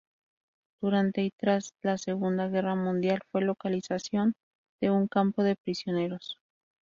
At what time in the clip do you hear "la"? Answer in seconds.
1.83-1.95